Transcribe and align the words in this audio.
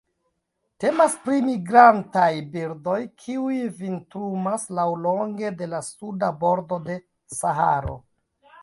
Temas 0.83 1.17
pri 1.25 1.35
migrantaj 1.49 2.31
birdoj, 2.55 2.97
kiuj 3.27 3.61
vintrumas 3.83 4.67
laŭlonge 4.81 5.55
de 5.63 5.71
la 5.77 5.87
suda 5.93 6.35
bordo 6.47 6.83
de 6.91 7.01
Saharo. 7.41 8.01